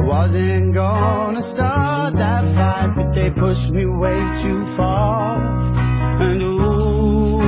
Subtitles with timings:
[0.00, 5.36] I wasn't gonna start that fight, but they pushed me way too far.
[6.20, 7.40] And ooh.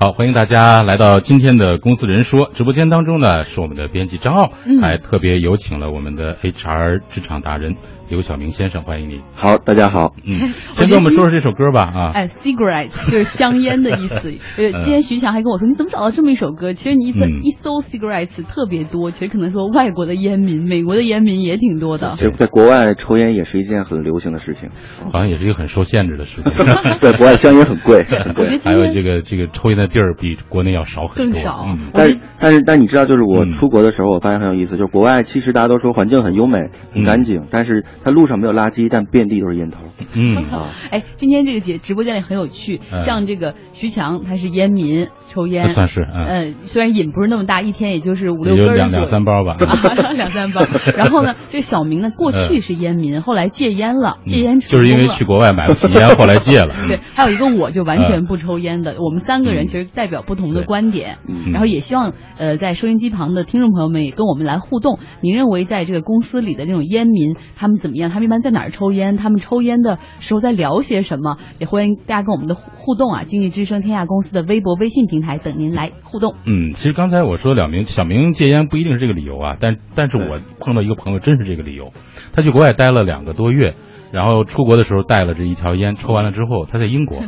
[0.00, 7.74] 好，欢迎大家来到今天的公司人说直播间当中呢，是我们的编辑张傲，嗯还特别有请了我们的 HR 职场达人
[8.08, 9.20] 刘晓明先生，欢迎你。
[9.34, 10.14] 好，大家好。
[10.24, 12.10] 嗯， 先跟我们说说这首歌吧啊。
[12.14, 14.16] 哎，cigarette 就是香烟的意思。
[14.56, 16.72] 呃，今天徐强还跟我说，你怎么找到这么一首歌？
[16.72, 22.20] 其实你一搜、嗯一搜 cigarettes 特别多，其实可能说外国的烟民、美国的烟民也挺多的其。
[22.24, 24.70] 实，在国外抽烟也是一件很流行的事情。
[25.12, 26.50] 好像也是一个很受限制的事情。
[27.00, 28.58] 对，国外香烟很贵，很贵。
[28.64, 31.24] 还有这个这个抽烟的地儿比国内要少很多。
[31.26, 36.58] 更少嗯，但是但是但你知道，就是我嗯出国的时候，我发现很有意思，就是国外其实大家都说环境很优美、
[36.94, 39.80] 很干净，但是它路上没有垃圾，但遍地都是烟头。
[40.14, 40.36] 嗯。
[40.50, 40.70] 啊。
[40.90, 43.00] 哎，今天这个节直播间里很有趣，嗯。
[43.00, 49.56] 像这个徐强他是烟民，抽烟，算是嗯呃，虽然瘾不是那么大，一天也就是五六根儿两两三包吧。
[49.60, 50.60] 啊， 两三包。
[50.96, 56.74] 然后呢，这个小明呢，过去是烟民，后来戒烟了，戒烟成嗯就是因为去国外买不起烟，后来戒了。
[56.88, 64.98] 对，还有一个我就完全不抽烟的，我们三个人其实代表不同的观点，嗯然后也希望呃在收音机旁的听众朋友们也跟我们来互动。
[65.20, 68.10] 您认为在这个公司里的这种烟民他们怎么样？
[68.10, 69.16] 他们一般在哪儿抽烟？
[69.16, 71.36] 他们抽烟的时候在聊些什么？
[71.58, 73.24] 也欢迎大家跟我们的互互动啊！
[73.24, 76.36] 经济之声天下公司的微博、微信平平台等您来互动。
[76.46, 81.92] 嗯，其实刚才我说两名小明戒烟不一定是这个理由啊，但但是我碰到一个朋友真是这个理由，
[82.32, 83.74] 他去国外待了两个多月。
[84.12, 87.18] 然后出国的时候带了这一条烟，抽完了之后，他在英国，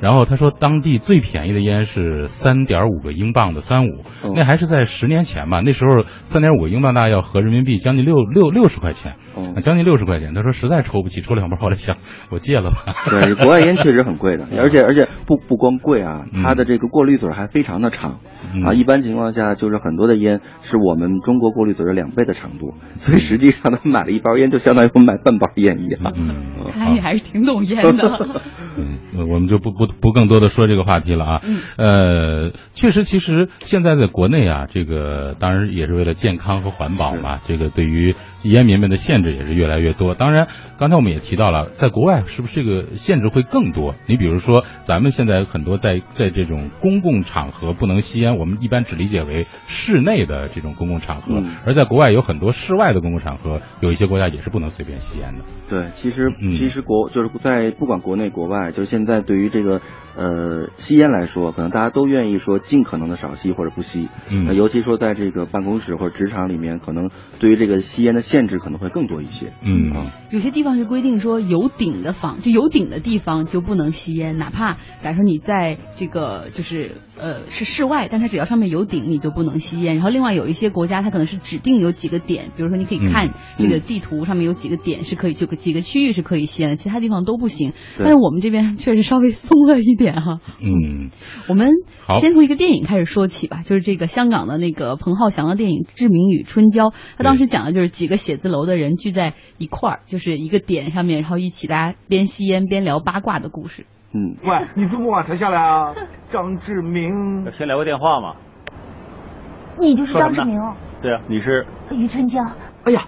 [0.00, 9.16] 然后他说当地最便宜的烟是三点五个英镑的三五，嗯那还是在十年前吧，那时候三点五个英镑大概要合人民币将近六六六十块钱，
[9.60, 10.34] 将近六十块钱。
[10.34, 11.96] 他说实在抽不起，抽两包，后来想
[12.30, 12.94] 我戒了吧。
[13.10, 18.20] 对，国外烟确实很贵的， 而且而且不不光贵啊，嗯它的这个过滤嘴还非常的长
[18.54, 18.72] 嗯啊。
[18.72, 26.12] 一般情况下，就是很多的烟是我们中国过滤嘴的两倍的长度，所以实际上他买了一包烟，就相当于我们买半包烟一样。
[26.16, 26.29] 嗯，
[26.70, 28.40] 看来你还是挺懂烟的。
[28.78, 28.98] 嗯，
[29.28, 31.40] 我们就不不不更多的说这个话题了啊。
[31.44, 40.14] 嗯呃，确实，其实现在在国内啊，这个当然也是为了健康和环保嘛，这个对于烟民们的限制也是越来越多。
[40.14, 43.94] 当然，刚才我们也提到了，在国外是不是这个限制会更多？
[44.08, 55.44] 你比如说，咱们现在很多在在这种公共场合不能吸烟，我们一般只理解为室内的这种公共场合，嗯而在国外有很多室外的公共场合，有一些国家也是不能随便吸烟的。
[55.68, 59.80] 对，其实嗯其实国就是在不管国内国外，就是现在对于这个
[60.16, 64.08] 呃吸烟来说，可能大家都愿意说尽可能的少吸或者不吸。
[64.54, 69.52] 尤其说在这个办公室或者职场里面，可能对于这个吸烟的限制可能会更多一些。
[69.60, 79.96] 嗯啊有些地方是规定说有顶的房，就有顶的地方就不能吸烟，哪怕假如说你在这个就是呃是室外，但它只要上面有顶，你就不能吸烟。
[79.96, 87.72] 然后另外有一些国家，它可能是指定有几个点，比如说你可以看嗯这个地图上面有几个点是可以，就几个区域是可以吸烟的，其他地方都不行。
[87.98, 90.38] 但是我们这边确实稍微松了一点哈。
[90.62, 91.10] 嗯，
[91.48, 91.70] 我们
[92.20, 103.86] 先从一个电影开始说起吧，就是这个香港的那个彭浩翔的电影《志明与春娇》，他当时讲的就是几个写字楼的人聚在一块儿，就是一个点上面，然后一起大家边吸烟边聊八卦的故事。
[104.14, 105.94] 嗯，喂，你这么晚才下来啊？
[106.30, 108.34] 张志明，先聊个电话嘛。
[109.78, 112.42] 你就是张志明哦，对啊，你是于春娇。
[112.84, 113.02] 哎呀，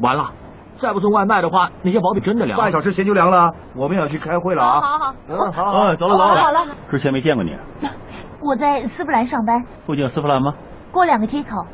[0.00, 0.32] 完了，
[0.76, 2.58] 再不送外卖的话，那些薄饼真的凉。
[2.58, 4.80] 半小时前就凉了，我们要去开会了啊。
[4.80, 6.42] 好好好，嗯，好，哦，走了走了。
[6.42, 7.54] 好了，之前没见过你，
[8.40, 10.54] 我在丝芙兰上班，附近有丝芙兰吗？
[10.90, 11.66] 过两个街口。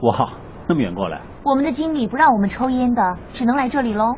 [0.00, 0.32] 哇，
[0.68, 4.14] 那么远过来，我们的经理不让我们抽烟的，只能来这里喽。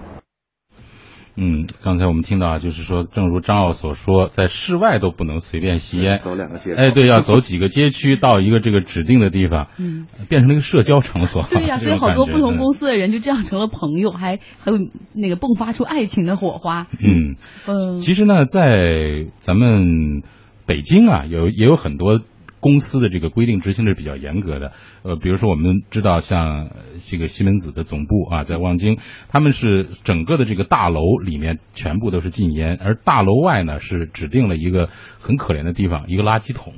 [1.37, 6.21] 嗯，刚才我们听到啊，就是说，正如张奥所说，在室外都不能随便吸烟。
[6.21, 6.75] 走两个街。
[6.75, 11.43] 哎，对，要走几个街区到一个这个指定的地方，嗯，变成了一个社交场所。
[11.51, 14.79] 对呀、这所以好多不同公司的人就这样成了朋友，还还有
[15.13, 16.87] 那个迸发出爱情的火花。
[17.01, 17.35] 嗯，
[17.67, 20.23] 嗯，其实呢，在咱们
[20.67, 22.21] 北京啊，有也有很多
[22.65, 24.73] 公司的这个规定执行的是比较严格的。
[25.03, 26.71] 呃，比如说我们知道，像
[27.11, 28.97] 这个西门子的总部啊，在望京，
[29.29, 34.89] 他们是整个的这个大楼里面全部都是禁烟，而大楼外呢是指定了一个
[35.21, 36.73] 很可怜的地方，一个垃圾桶。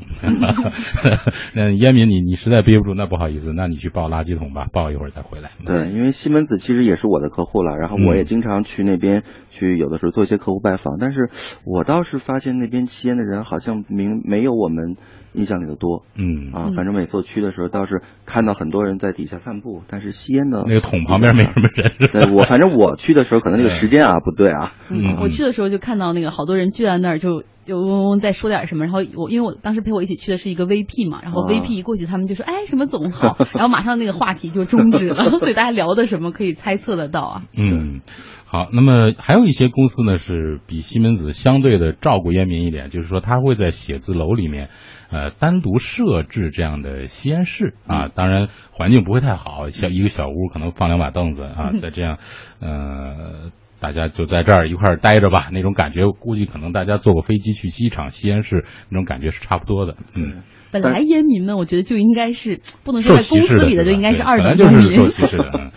[1.55, 5.53] 那烟民你你实在憋不住，那不好意思，那你去抱垃圾桶吧，抱一会儿再回来。
[5.65, 10.97] 对，因为西门子其实也是我的客户了，然后我也嗯经常去那边去，有的时候做一些客户拜访。
[10.99, 11.31] 但是
[11.65, 14.97] 我倒是发现那边吸烟的人好像明没有我们
[15.37, 16.73] 印象里的多嗯，啊。
[16.75, 21.93] 反正每次我去的时候，倒是看到很多人在底下散步，但是吸烟的那个桶旁边没什么人。
[22.13, 24.73] 对我反正我去的时候，可能那个 时间啊不对啊。
[24.91, 31.49] 嗯，我去的时候就看到那个好多人聚在那儿，就就嗡嗡再说点什么，然后我因为我当时陪我一起去的是一个 VP 嘛，然后啊。
[31.51, 37.43] VP 一过去，他们就说哎什么总好， 然后马上那个话题就终止了， 所以大家聊的什么可以猜测得到啊。
[37.57, 38.01] 嗯，
[38.47, 44.71] 好，那么还有一些公司呢是比西门子相对的照顾烟民一点，就是说他会在写字楼里面，
[45.11, 52.19] 呃，单独设置这样的吸烟室啊，当然环境不会太好，小一个小屋可能放两把凳子啊，在这样，
[52.61, 53.51] 呃。
[53.87, 59.95] 大家就在这儿一块儿待着吧，那种感觉，估计可能大家坐过飞机去机场西安市那种感觉是差不多的。
[60.19, 60.43] 嗯，
[60.73, 64.91] 本来烟民们，我觉得就应该是不能说在公司里的，就应该是二等公民。
[64.91, 65.71] 受歧视的。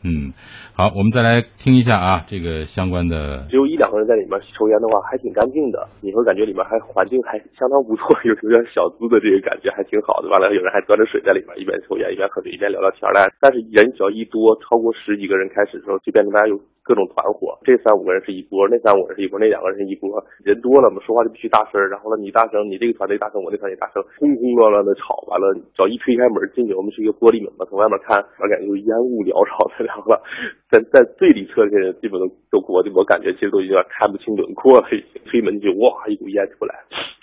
[0.00, 0.32] 嗯，
[0.72, 3.44] 好，我们再来听一下啊，这个相关的。
[3.52, 5.84] 只有一两个人在里面抽烟的话，还挺干净的。
[6.00, 10.32] 你会感觉里面还环境 还相当不错，有有点小资的这个感觉，还挺好的。
[10.32, 13.12] 完了，有人还端着水在里面，一边抽烟一边喝水，一边聊聊天儿。
[13.44, 16.56] 但是人只要一多，超过十几个人开始的时候，就变成大家有
[16.90, 17.54] 各种团伙。
[17.62, 20.10] 这三五个人是一波，那三五个人是一波，那两个人是一波。
[20.42, 21.78] 人多了嘛，说话就必须大声。
[21.86, 25.22] 然后呢，你大声，你这个团队大声，我那团队大声，轰轰乱乱的吵。
[25.30, 29.86] 完了，只要一推开门进去，我们是一个玻璃门嘛，从外面看，我感觉就是烟雾缭绕的。
[29.86, 30.10] 然后，
[30.66, 36.74] 在在最里侧这些人基本都都我我感觉其实都有点看不清轮廓了，已经推门就哇一股烟出来，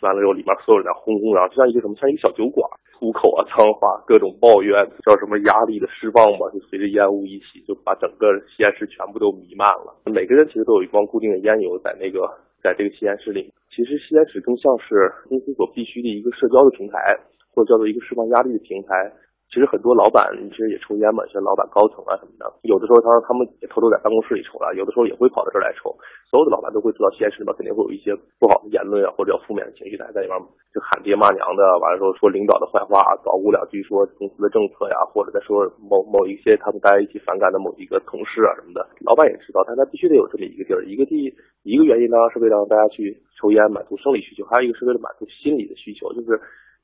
[0.02, 2.64] 完了之后里面所有人在轰轰然后就像一个什么像一个小酒馆，
[2.96, 9.94] 出口啊脏话各种抱怨，叫什么压力的释放吧，就随着烟雾一起就把整个吸烟室全部都弥漫了。
[10.06, 12.24] 每个人其实都有一帮固定的烟油在那个
[12.64, 13.52] 在这个吸烟室里。
[13.70, 17.20] 其实吸烟室更像是公司所必须的一个社交的平台，
[17.54, 19.12] 或者叫做一个释放压力的平台。
[19.48, 25.90] 其实很多老板其实也抽烟嘛，像老板高层啊什么的，有的时候他他们也偷偷在办公室里抽了，有的时候也会跑到这儿来抽。
[26.28, 30.36] 所有的老板都会知道，实验室里面肯定会有一些不好的言论啊，或者负面的情绪，大家在里面
[30.76, 38.84] 就喊爹骂娘的，完了之后说领导的坏话，捣鼓两句说公司的政策呀，或者在说某某一些他们大家一起反感的某一个同事啊什么的。
[39.08, 41.32] 老板也知道，但他必须得有这么一个地儿，一个地
[41.64, 46.36] 一个原因呢是为了让大家去抽烟满足生理需求，还有一个是为了满足心理的需求，就是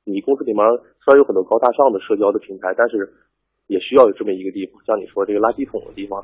[0.06, 0.64] 你公司里面
[1.04, 3.14] 虽然有很多高大上的社交的平台，但是。
[3.68, 6.22] 也需要有这么一个地方，像你说这个垃圾桶的地方。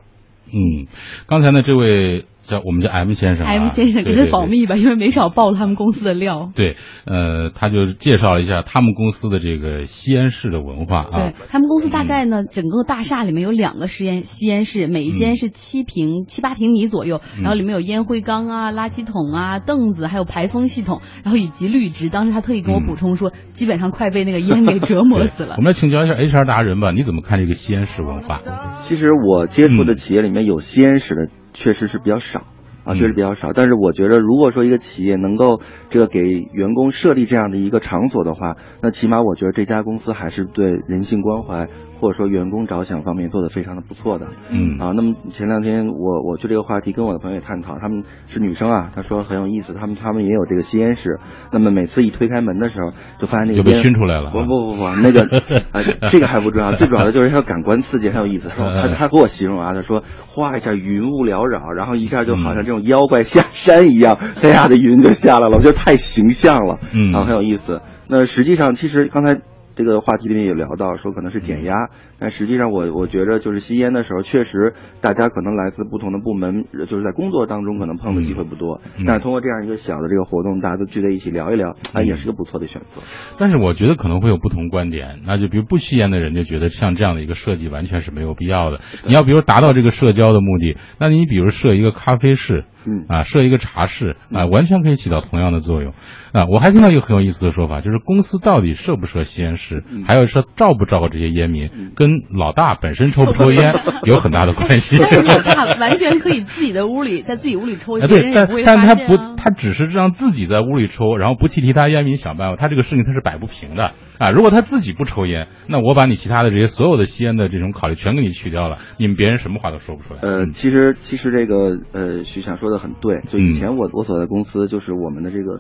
[0.54, 0.86] 嗯，
[1.26, 6.50] 刚才呢，这位叫我们叫 M 先生、啊、，M 先生给他保密吧，因为没少爆他们公司的料。
[6.56, 6.76] 对，
[7.06, 11.12] 呃，他就介绍了一下他们公司的这个吸烟室的文化啊。
[11.12, 22.10] 对他们公司大概呢，嗯、整个大厦里面有两个实验吸烟室，每一间是七平、嗯、七八平米左右，然后里面有烟灰缸啊、垃圾桶啊、凳子，还有排风系统，然后以及绿植。
[22.10, 25.56] 当时他特意跟我补充说，嗯、基本上快被那个烟给折磨死了。
[25.58, 28.38] 我们来请教一下 HR 达人吧，你怎么看这个吸烟室文化？
[28.80, 31.39] 其实我接触的企业里面有吸烟室的。
[31.54, 32.44] 确实是比较少
[32.84, 33.54] 啊，确实比较少。
[33.54, 36.20] 但是我觉得，如果说一个企业能够这个给
[36.54, 41.68] 员工设立这样的一个场所的话，那起码我觉得这家公司还是对人性关怀
[42.00, 44.28] 或者说员工着想方面做的非常的不错的。
[44.52, 51.20] 嗯啊，那么前两天我我就这个话题跟我的朋友也探讨，他们是女生啊，她说很有意思，他们他们也有这个吸烟室。
[51.52, 54.30] 那么每次一推开门的时候，就发现那个就被熏出来了。
[54.32, 55.28] 不不不不，那个
[55.74, 58.50] 呃这个还不重要，最主要的就是要感官刺激很有意思。
[58.56, 67.82] 他他给我形容啊，他说哗一下云雾缭绕，然后一下就好像这种妖怪下山一样，黑压的云就下来了，我觉得太形象了，嗯，啊很有意思。
[68.08, 69.42] 那实际上其实刚才。
[69.80, 71.74] 这个话题里面也聊到说可能是减压，
[72.20, 83.02] 但实际上我我觉得就是吸烟的时候，确实大家可能来自不同的部门，就是在工作当中可能碰的机会不多，嗯、但是通过这样一个小的这个活动，大家都聚在一起聊一聊，啊，也是个不错的选择。
[83.40, 88.82] 但是我觉得可能会有不同观点，那就比如不吸烟的人就觉得像这样的一个设计完全是没有必要的。
[89.08, 92.66] 你要比如达到这个社交的目的，那你比如设一个咖啡室。
[92.86, 95.94] 嗯啊，设一个茶室啊，完全可以起到同样的作用
[96.32, 96.46] 啊。
[96.50, 103.74] 我还听到一个很有意思的说法，就是公司到底设不设吸烟室，嗯、还有说照不照顾这些烟民，嗯、跟老大本身抽不抽烟
[104.06, 104.98] 有很大的关系。
[105.00, 114.32] 但是老大 完全可以自己的屋里，在自己屋里抽，啊、对，但但他不，啊他只是让自己在屋里抽，然后不替其他烟民想办法，他这个事情他是摆不平的啊。
[114.32, 120.20] 如果他自己不抽烟，那我把你其他的这些所有的吸烟的这种考虑全给你去掉了，你们别人什么话都说不出来。
[120.22, 125.60] 呃，嗯、其实其实这个呃，徐想说的很对，就以前我我所在公司就是我们的这个。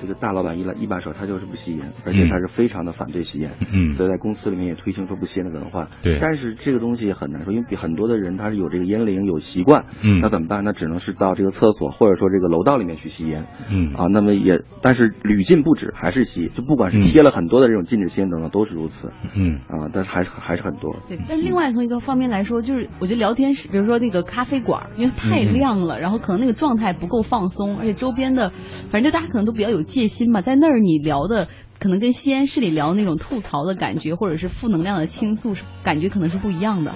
[0.00, 5.88] 这个大老板一来一把手，他就是不吸烟，而且他是非常的反对吸烟，嗯，所以在公司里面也推行说不吸烟的文化。
[6.02, 10.64] 对，但是这个东西也很难说，因为很多的人他是有这个烟龄有习惯，嗯，那怎么办？
[10.64, 13.94] 那只能是到这个厕所或者说这个楼道里面去吸烟，嗯。
[13.94, 19.56] 啊，那么也但是屡禁不止，还是吸，就不管是贴了很多的这种禁止吸烟等等都是如此，嗯。
[19.68, 20.96] 啊，但是还是还是很多。
[21.08, 28.50] 对，但是另外从一个方面来说，就是我觉得聊天室，比如说那个咖啡馆，因为太亮了，嗯、然后可能那个状态不够放松，而且周边的，
[28.90, 30.78] 反正就大家可能都比较有戒心嘛，在那儿。
[30.78, 36.92] 你聊的可能跟西安市里聊那种吐槽的感觉，或者是负能量的倾诉，感觉可能是不一样的。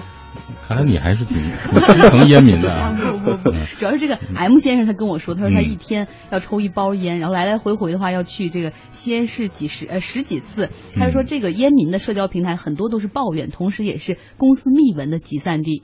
[0.67, 2.93] 看来你还是挺挺师承烟民的啊。
[2.97, 10.69] 不不不，主要是这个 M 先生他跟我说，他说他一天要抽一包烟，然后来来回回的话要去这个西安市几十呃十几次。
[10.95, 15.83] 他就说这个烟民的社交平台很多都是抱怨，同时也是公司密文的集散地。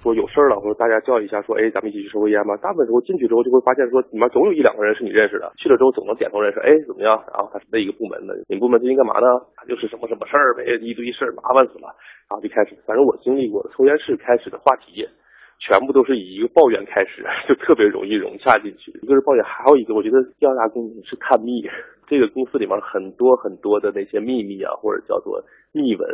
[0.00, 2.56] 说有事儿了，或者大家叫一下，说哎，咱们一起去抽个烟吧。
[2.56, 7.22] 大部分时候进去之后就会发现，说里面总有一两个人是你认识的，去了之后总能点头认识，哎，怎么样？
[7.32, 9.26] 然后他是那一个部门的，你们部门最近干嘛呢？
[9.54, 11.92] 他就是什么什么事儿呗，一堆事儿，麻烦死了。
[12.28, 15.04] 然后就开始，反正我经历过抽烟室开始的话题，
[15.60, 18.90] 全部都是以一个抱怨开始， 就特别容易融洽进去。
[19.02, 21.68] 一个是抱怨，还有一个我觉得第二大功能是探秘。
[22.10, 26.08] 这个公司里面很多很多的那些秘密啊，或者叫做秘闻。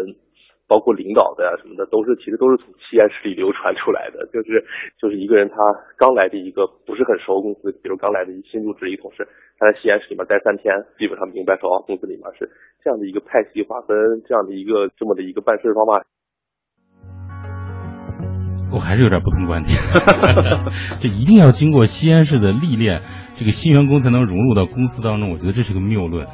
[0.69, 4.27] 包括领导的呀什么的，都是其实都是从西安市里流传出来的。
[4.35, 4.65] 就是
[4.99, 5.57] 就是一个人他
[5.97, 9.27] 刚来的一个不是很熟公司，比如刚来的新入职一同事，
[9.59, 12.51] 他在西安市里面待三天，基本上明白说啊，公司里面是
[12.83, 13.95] 这样的一个派系划分，
[14.27, 16.03] 这样的一个这么的一个办事方法。
[18.75, 19.79] 我还是有点不同观点，
[21.01, 23.01] 这一定要经过西安市的历练，
[23.37, 25.31] 这个新员工才能融入到公司当中。
[25.31, 26.27] 我觉得这是个谬论。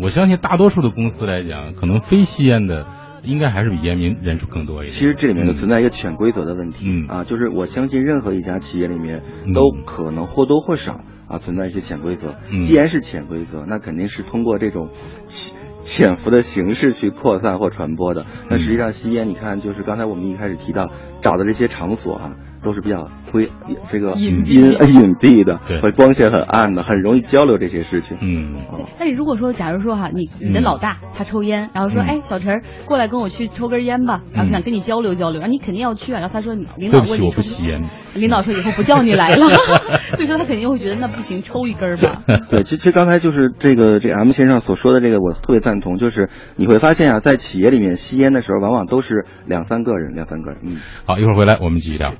[0.00, 2.86] 我相信大多数的公司来讲，可能非西安的。
[3.22, 4.92] 应该还是比烟民人数更多一点。
[4.92, 9.22] 其实这里面就存在一个潜规则的问题，嗯啊，就是我相信任何一家企业里面
[9.54, 12.34] 都可能或多或少啊存在一些潜规则。
[12.60, 14.90] 既然是潜规则，那肯定是通过这种
[15.26, 18.26] 潜潜伏的形式去扩散或传播的。
[18.50, 20.90] 那实际上吸烟，你看，就是刚才我们一开始提到
[21.22, 22.36] 找的这些场所啊。
[22.62, 23.48] 都是比较灰，
[23.90, 24.64] 这个隐隐
[24.94, 28.18] 隐蔽的，对，会光线很暗的，很容易交流这些事情。
[28.20, 28.54] 嗯，
[28.98, 36.20] 那你如果说，假如说哈，你你的老大他抽烟，然后说，哎，小陈过来跟我去抽根烟吧，然后想跟你交流交流，然后你肯定要去啊。
[36.20, 37.42] 然后他说，领导问你说，
[38.14, 39.46] 领导说以后不叫你来了，
[40.14, 42.22] 所以说他肯定会觉得那不行，抽一根吧。
[42.50, 50.60] 对，其实刚才就是这个这 M 先生所说的这个，我特别赞同，就是你会发现啊，在企业里面吸烟的时候，往往都是两三个人，两三个人。
[50.64, 50.76] 嗯，
[51.06, 52.12] 好，一会儿回来我们继续聊。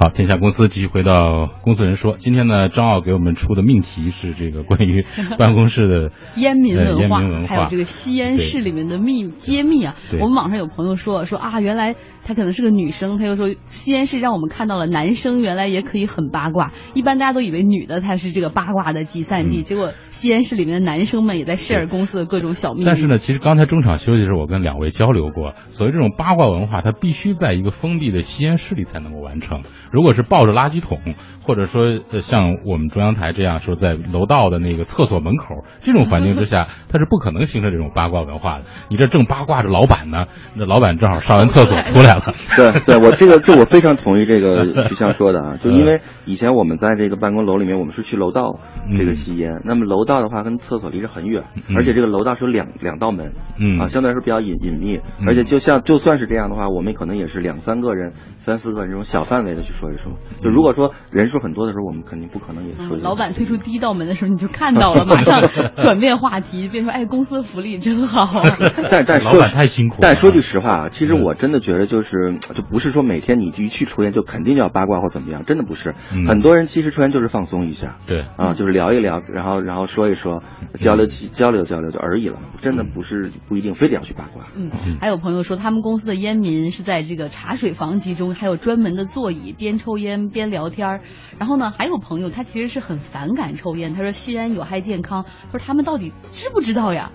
[0.00, 2.14] 好，天下公司继续回到公司人说。
[2.16, 5.04] 今天呢，张奥给我们出的命题是这个关于
[5.38, 9.94] 办公室的 烟民文化，还有这个吸烟室里面的秘揭秘啊。
[10.20, 11.94] 我们网上有朋友说说啊，原来
[12.24, 16.72] 她可能是个女生，她又说吸烟室让我们看到了男生原来也可以很八卦。
[16.94, 19.92] 一般大家都以为女的才是这个八卦的集散地，结果。
[20.22, 22.84] 吸烟室里面的男生们也在 share 公司的各种小秘密。
[22.86, 29.62] 但是呢，其实刚才中场休息的时候，我跟两位交流过，所谓这种八卦文化，它必须在一个封闭的吸烟室里才能够完成。
[29.90, 31.00] 如果是抱着垃圾桶，
[31.42, 38.64] 或者说呃像我们中央台这样说在楼道的那个厕所门口这种环境之下，它是不可能形成这种八卦文化的。
[38.90, 42.32] 你这正八卦着老板呢，那老板正好上完厕所出来了。
[42.56, 48.60] 对，对我这个这我非常同意这个徐强说的啊，就因为以前我们在这个办公楼里面，我们是去楼道
[48.96, 50.11] 这个吸烟，那么楼道。
[50.12, 51.42] 道的话跟厕所离着很远，
[51.74, 60.12] 而且这个楼道是有两两道门，嗯啊，相对来说比较隐隐秘，而且就像就算是这样的话，我们可能也是两三个人、三四个人这种小范围的去说一说。
[60.42, 62.96] 就如果说人数很多的时候，我们肯定不可能也说。
[62.96, 65.40] 老板推出第一道门的时候，你就看到了，马上
[65.82, 68.42] 转变话题，变成哎，公司福利真好。
[68.90, 69.96] 但但老板太辛苦。
[70.00, 75.94] 但说句实话啊，其实我真的觉得就是就不是说每天你一去抽烟就肯定要八卦或怎么样，真的不是。
[76.26, 80.02] 很多人其实抽烟就是放松一下，对啊，就是聊一聊，然后然后说。
[80.02, 80.42] 一说，
[80.74, 84.46] 交流交流交流就而已了，真的不是不一定非得要去八卦。
[84.56, 91.02] 嗯，还有朋友说，他们公司的烟民是在这个茶水房集中，还有专门的座椅，边抽烟边聊天
[91.38, 95.26] 然后呢，还有朋友他其实是很反感抽烟，他说吸烟有害健康。
[95.52, 97.10] 他说他们到底知不知道呀？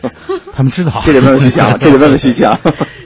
[0.54, 2.58] 他们知道，这得问问徐强，这得问问徐强。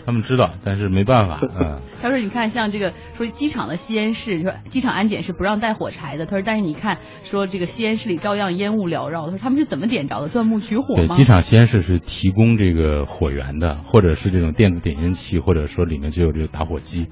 [0.07, 1.41] 他们知道，但是没办法。
[1.61, 6.27] 嗯，他说你看，像这个说机场的吸烟室，说机场安检是不让带火柴的。
[6.27, 9.25] 他说，但是你看，说这个吸烟室里照样烟雾缭绕。
[9.27, 10.29] 他说他们是怎么点着的？
[10.29, 11.07] 钻木取火吗？
[11.09, 17.07] 对，机场吸烟室是提供这个火源的，或者是这种电子点烟器，或者说里面就有这个打火机。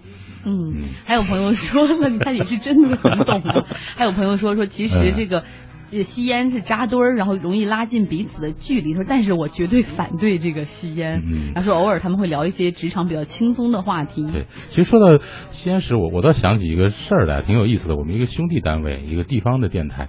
[0.45, 0.75] 嗯，
[1.07, 3.65] 还有朋友说 那，你看你是真的很懂啊。
[3.97, 5.45] 还有朋友说说，其实这个。
[5.91, 8.95] 吸烟是扎堆儿，然后容易拉近彼此的距离。
[8.95, 11.23] 说，但是我绝对反对这个吸烟。
[11.25, 14.25] 嗯，他说偶尔他们会聊一些职场比较轻松的话题。
[14.31, 15.19] 对，其实说到
[15.51, 17.97] 吸烟时，我我倒想起一个事儿来，挺有意思的。
[17.97, 20.09] 我们一个兄弟单位，一个地方的电台，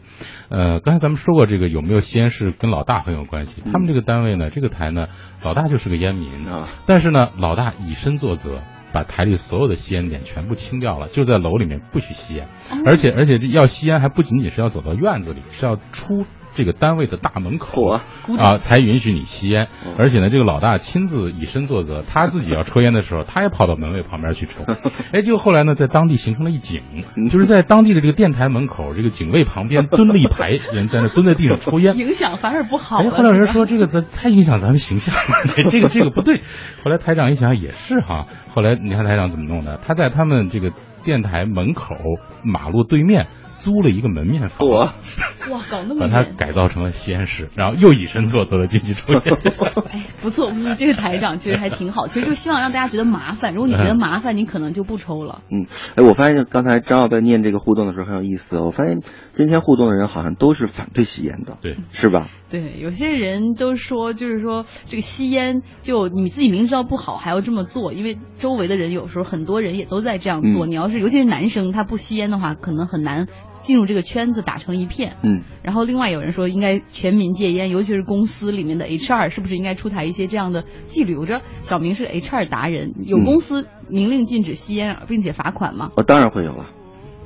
[0.49, 3.61] 呃，刚才咱们说过这个有没有吸烟是跟老大很有关系。
[3.71, 5.07] 他们这个单位呢，这个台呢，
[5.43, 8.61] 老大就是个烟民啊，但是呢，老大以身作则。
[8.97, 12.47] 把台里所有的吸烟点全部清掉了，就在楼里面不许吸烟，
[12.83, 16.25] 而且而且这要吸烟还不仅仅是要走到院子里，是要出
[16.57, 19.93] 这个单位的大门口嚯啊，才允许你吸烟嗯。
[19.99, 24.63] 而且呢，这个老大亲自以身作则，他自己要抽烟的时候，他也跑到门卫旁边去抽。
[25.13, 26.81] 哎，结果后来呢，在当地形成了一景，
[27.29, 31.95] 就是在当地的这个电台门口，这个警卫旁边蹲了一排人，在那蹲在地上抽烟。
[31.95, 36.41] 影响反而不好后来有人说这个咱太影响咱们形象了， 这个这个不对。
[36.83, 39.77] 后来台长一想也是哈，后来你看台长怎么弄的？
[39.77, 40.71] 他在他们这个
[41.03, 41.95] 电台门口
[42.43, 43.27] 马路对面
[43.67, 44.91] 租了一个门面房，嚯，
[45.51, 46.23] 哇，搞那么把它。
[46.37, 49.21] 改造成了吸烟室，然后又以身作则的进去抽烟。
[49.91, 52.07] 哎，不错不错，这个台长其实还挺好。
[52.07, 55.41] 其实就希望让大家觉得麻烦，如果你觉得麻烦，你可能就不抽了。
[55.51, 55.65] 嗯，
[55.97, 58.57] 哎，我发现刚才张耀在念这个互动的时候很有意思。
[58.59, 59.01] 我发现
[59.33, 62.29] 今天互动的人好像都是反对吸烟的，对，是吧？
[62.49, 70.65] 对，有些人都说，就是说这个吸烟，就你自己明知道不好还要这么做，因为周围的人有时候很多人也都在这样做。
[70.65, 73.27] 嗯你要是尤其是男生，他不吸烟的话，可能很难
[73.67, 75.17] 进入这个圈子打成一片。
[75.23, 81.17] 嗯，然后另外有人说应该全民戒烟，尤其是公司里面的 HR 是不是应该出台一些这样的纪律？
[81.17, 85.91] 我知道小明是 HR 达人，有嗯公司明令禁止吸烟，并且罚款吗？
[85.97, 86.67] 哦，当然会有了。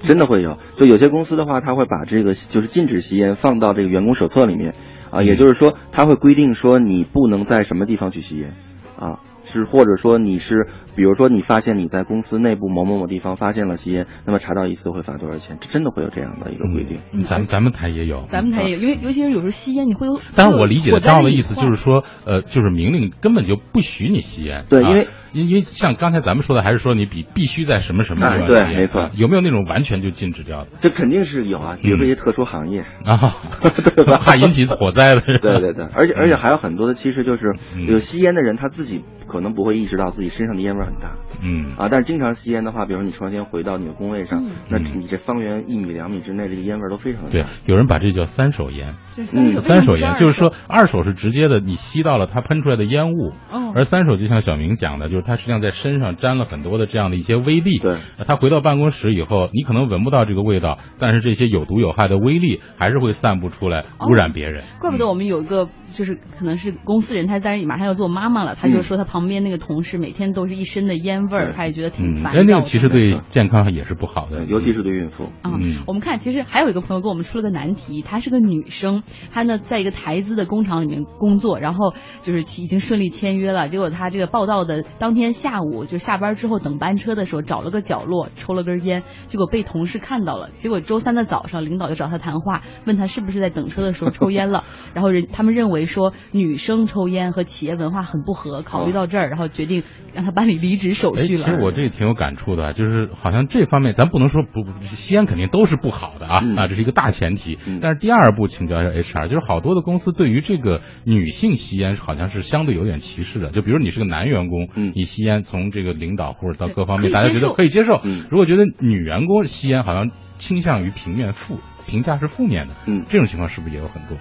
[0.03, 4.74] 真的会有，就有些公司的话，他会把这个就是禁止吸烟放到这个员工手册里面，
[5.12, 8.55] 啊，也就是说，他会规定说你不能在什么地方去吸烟，
[8.98, 9.19] 啊，
[9.60, 15.58] 是或者说你是，比如说你发现你在公司内部某某某地方发现了吸烟，那么查到一次会罚多少钱？
[15.62, 17.01] 这真的会有这样的一个规定。
[17.13, 20.20] 嗯咱们咱们台也有，咱们台也有，因为尤其是有时候吸烟，你会有。
[20.36, 24.60] 但是，我理解的张的意思就是说，呃，就是明令根本就不许你吸烟。
[24.60, 29.01] 啊对因为因因为像刚才咱们说的，还是说你比必须在什么什么地方哎对没错。
[29.03, 30.71] 啊有没有那种完全就禁止掉的？
[30.77, 33.33] 这肯定是有啊，比如说一些特殊行业，啊？
[33.95, 34.17] 对吧？
[34.23, 35.21] 怕引起火灾的。
[35.21, 37.47] 对对对，而且而且还有很多的，其实就是
[37.77, 37.88] 嗯。
[37.88, 48.95] 有吸烟的人他自己可能不会意识到自己身上的烟味很大嗯啊，但是经常吸烟的话，比如说你抽完烟回到你的工位上嗯，那嗯你这方圆一米两米之内这个烟味都非常的对。，有人把这叫三手烟。
[49.15, 57.79] 就是嗯三手烟就是说，二手是直接的，你吸到了它喷出来的烟雾，哦而三手就像小明讲的，就是它实际上在身上沾了很多的这样的一些微粒。
[57.79, 57.95] 对，
[58.27, 64.63] 他回到办公室以后，你可能闻不到这个味道，但是这些有毒有害的微粒还是会散布出来，哦污染别人。
[64.79, 72.43] 怪不得我们有一个就是可能是公司人，他当然马上要做妈妈了，他就嗯说他旁边那个同事每天都是一身的烟味儿，对他也觉得挺嗯，烦躁的。
[72.43, 75.25] 那那个其实对健康也是不好的，，尤其是对孕妇。
[75.41, 94.63] 啊、嗯我们看，其实还有一个朋友给我们出了个难题，她是个女生，她呢在一个台资的工厂里面工作，然后就是已经顺利签约了，结果她这个报道的当天下午，就下班之后等班车的时候，找了个角落抽了根烟，结果被同事看到了，结果周三的早上，领导就找她谈话，问她是不是在等车的时候抽烟了，
[94.94, 101.44] 然后人他们认为说女生抽烟和企业文化很不合，考虑到这儿，然后决定让她办理离职手哎，续了。
[101.44, 107.57] 其实我这个挺有感触的啊，就是好像这方面咱不能说不不吸烟肯定都是不好的啊、嗯啊，这是一个大前提。
[107.67, 113.51] 嗯但是第二步请教一下 HR，就是好多的公司对于这个女性吸烟好像是相对有点歧视的。
[113.51, 118.00] 就比如你是个男员工，嗯你吸烟从这个领导或者到各方面，大家觉得可以接受。
[118.03, 124.17] 嗯如果觉得女员工吸烟好像倾向于平面负评价是负面的，嗯这种情况是不是也有很多？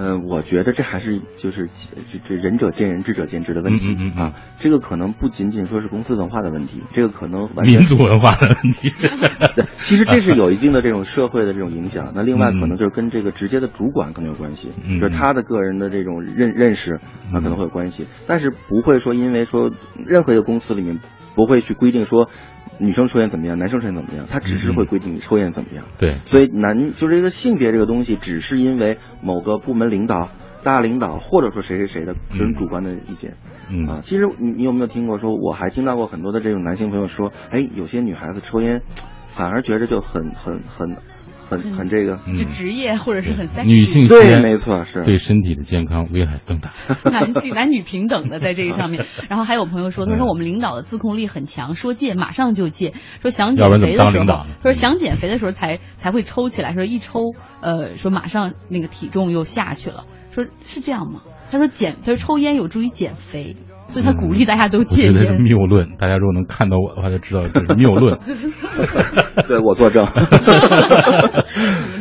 [0.00, 1.68] 嗯，我觉得这还是就是
[2.08, 4.32] 这这仁者见仁，智者见智的问题嗯啊。
[4.58, 8.92] 这个可能不仅仅说是公司文化的问题，这个可能完全民族文化的问题。
[9.78, 12.12] 其实这是有一定的这种社会的这种影响。
[12.14, 17.00] 那另外可能就是跟这个直接的主管可能有关系，嗯就是他的个人的这种认认识
[17.32, 19.72] 啊可能会有关系，但是不会说因为说
[20.06, 21.00] 任何一个公司里面
[21.34, 22.30] 不会去规定说
[22.78, 25.84] 女生抽烟怎么样，男生抽烟怎么样，他只是会规定你抽烟怎么样。
[25.98, 30.28] 对，所以男就是这个性别这个东西，只是因为某个部门领导、
[30.62, 33.34] 大领导或者说谁谁谁的个人主观的意见。
[33.70, 35.34] 嗯啊，其实你你有没有听过说？
[35.34, 38.80] 我还听到过很多的这种男性朋友说，哎，有些女孩子抽烟，
[39.28, 40.96] 反而觉得就很很很
[41.48, 42.20] 很很这个。
[42.26, 46.70] 嗯是职业或者是很 sexy 女性吸对，烟没错，是对身体的健康危害更大。
[47.10, 49.06] 男性男女平等的在这个上面。
[49.28, 61.20] 然后还有朋友说，他说我们领导的自控力很强，说戒马上就戒，说想减肥的时候他说想减肥的时候才才会抽起来，说一抽，呃，说马上那个体重又下去了，说是这样吗？
[61.50, 63.56] 他说减，他说抽烟有助于减肥，
[63.88, 65.42] 所以他鼓励大家都我戒觉得是烟。
[65.42, 68.18] 谬论，大家如果能看到我的话，就知道这是谬论。
[69.48, 70.04] 对我作证。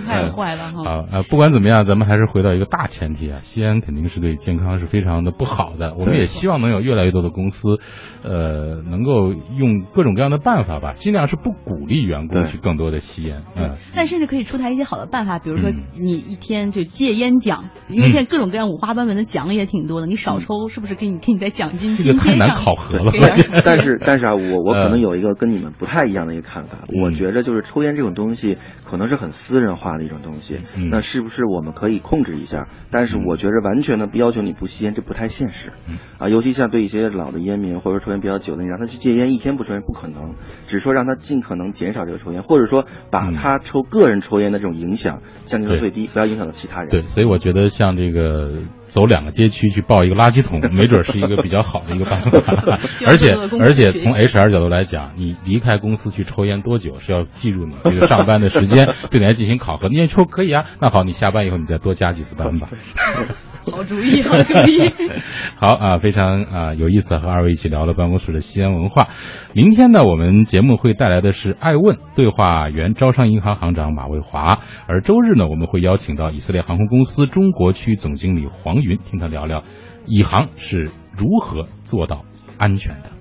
[0.05, 0.89] 太坏了哈。
[0.89, 1.23] 啊啊！
[1.29, 5.95] 不管怎么样，咱们还是回到一个大前提啊，吸烟肯定是对健康是非常的不好的。
[5.95, 7.77] 我们也希望能有越来越多的公司，
[8.23, 13.37] 呃，能够用各种各样的办法吧，尽量是不鼓励员工去更多的吸烟。
[13.57, 23.11] 嗯，但甚至可以出台一些好的办法，比如说嗯你一天就戒烟奖，因为现在各种各样五花八门的奖也挺多的，你少抽是不是给你给你在奖金这个太难考核了
[23.63, 26.79] 但是但是啊，我我可呃能有一个跟你们不太一样的一个看法。
[26.89, 30.61] 嗯我觉着就是抽烟这种东西，可能是很私人化的一一种东西。
[30.77, 32.69] 嗯那是不是我们可以控制一下？
[32.89, 35.73] 但是我觉着完全的不要求你不吸烟，这不太现实。
[35.89, 40.35] 嗯啊，尤其像对一些老的烟民或者说抽烟比较久的，你让他去戒烟，一天不抽烟不可能。
[40.67, 46.89] 只是说让他尽可能减少这个抽烟，或者说把嗯他抽个人抽烟的这种影响降低到最低，不要影响到其他人。
[46.89, 48.61] 对，所以我觉得像这个
[48.97, 52.79] 走两个街区去抱一个垃圾桶，没准是一个比较好的一个办法。
[53.07, 59.87] 而且而且从 HR 角度来讲，你离开公司去抽烟多久是要记住你这个上班的时间， 对你来进行考核。
[59.87, 62.69] 你也抽可以啊，那好，你下班以后你再多加几次班吧。
[63.71, 64.91] 好主意，好主意。
[65.55, 69.07] 好啊，非常啊有意思，和二位一起聊了办公室的西安文化。
[69.53, 79.63] 明天呢，我们节目会带来的是爱问对话原招商银行行长马卫华，而周日呢，我们会邀请到以色列航空公司中国区总经理黄云，听他聊聊
[80.05, 82.23] 以航是如何做到
[82.57, 83.16] 安全的。